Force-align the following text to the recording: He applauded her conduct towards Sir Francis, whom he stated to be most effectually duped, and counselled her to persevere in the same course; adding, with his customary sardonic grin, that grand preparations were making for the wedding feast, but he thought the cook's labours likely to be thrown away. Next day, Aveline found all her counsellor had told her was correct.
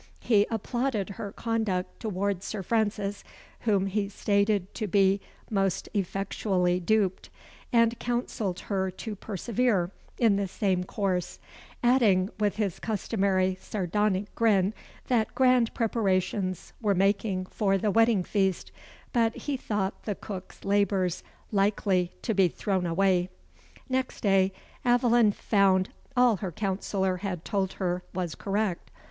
He 0.21 0.47
applauded 0.49 1.11
her 1.11 1.31
conduct 1.31 1.99
towards 1.99 2.43
Sir 2.47 2.63
Francis, 2.63 3.23
whom 3.59 3.85
he 3.85 4.09
stated 4.09 4.73
to 4.73 4.87
be 4.87 5.21
most 5.47 5.89
effectually 5.93 6.79
duped, 6.79 7.29
and 7.71 7.99
counselled 7.99 8.61
her 8.61 8.89
to 8.89 9.15
persevere 9.15 9.91
in 10.17 10.37
the 10.37 10.47
same 10.47 10.83
course; 10.85 11.37
adding, 11.83 12.31
with 12.39 12.55
his 12.55 12.79
customary 12.79 13.55
sardonic 13.61 14.33
grin, 14.33 14.73
that 15.05 15.35
grand 15.35 15.71
preparations 15.75 16.73
were 16.81 16.95
making 16.95 17.45
for 17.45 17.77
the 17.77 17.91
wedding 17.91 18.23
feast, 18.23 18.71
but 19.13 19.35
he 19.35 19.55
thought 19.55 20.05
the 20.05 20.15
cook's 20.15 20.65
labours 20.65 21.23
likely 21.51 22.11
to 22.23 22.33
be 22.33 22.47
thrown 22.47 22.87
away. 22.87 23.29
Next 23.87 24.21
day, 24.21 24.51
Aveline 24.83 25.31
found 25.33 25.89
all 26.17 26.37
her 26.37 26.51
counsellor 26.51 27.17
had 27.17 27.45
told 27.45 27.73
her 27.73 28.01
was 28.15 28.33
correct. 28.33 28.89